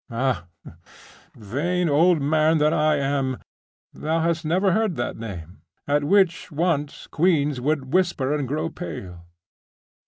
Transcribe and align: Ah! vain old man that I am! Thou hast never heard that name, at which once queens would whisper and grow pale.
Ah! 0.09 0.47
vain 1.35 1.87
old 1.87 2.23
man 2.23 2.57
that 2.57 2.73
I 2.73 2.95
am! 2.97 3.37
Thou 3.93 4.21
hast 4.21 4.43
never 4.43 4.71
heard 4.71 4.95
that 4.95 5.15
name, 5.15 5.61
at 5.87 6.03
which 6.03 6.51
once 6.51 7.05
queens 7.05 7.61
would 7.61 7.93
whisper 7.93 8.33
and 8.35 8.47
grow 8.47 8.67
pale. 8.71 9.27